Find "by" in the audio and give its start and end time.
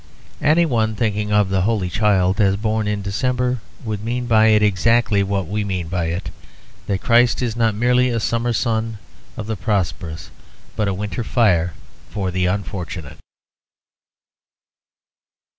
4.25-4.47, 5.89-6.05